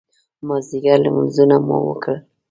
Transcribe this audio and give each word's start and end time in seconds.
مازدیګر 0.47 0.97
لمونځونه 1.03 1.55
مو 1.67 1.77
وکړل. 1.87 2.19